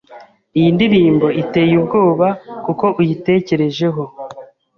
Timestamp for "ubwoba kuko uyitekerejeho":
1.81-4.03